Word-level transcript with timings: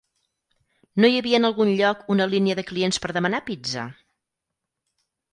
No 1.03 1.09
hi 1.09 1.17
havia 1.17 1.41
en 1.41 1.43
algun 1.49 1.69
lloc 1.81 2.01
una 2.13 2.25
línia 2.31 2.55
de 2.59 2.63
clients 2.69 2.99
per 3.03 3.11
demanar 3.19 3.41
pizza? 3.51 3.83